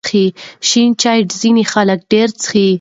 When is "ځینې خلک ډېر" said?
1.41-2.27